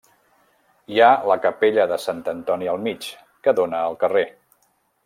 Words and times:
Hi 0.95 1.01
ha 1.01 1.09
la 1.31 1.37
capella 1.43 1.85
de 1.93 2.01
Sant 2.07 2.25
Antoni 2.35 2.73
al 2.73 2.83
mig, 2.89 3.13
que 3.45 3.57
dóna 3.63 3.87
al 3.93 4.01
carrer. 4.07 4.27